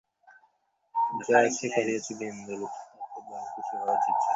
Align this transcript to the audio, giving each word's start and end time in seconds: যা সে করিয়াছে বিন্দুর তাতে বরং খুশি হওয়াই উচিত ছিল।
যা 1.27 1.39
সে 1.55 1.67
করিয়াছে 1.73 2.11
বিন্দুর 2.19 2.61
তাতে 2.91 3.19
বরং 3.25 3.45
খুশি 3.53 3.73
হওয়াই 3.73 3.97
উচিত 3.97 4.15
ছিল। 4.15 4.29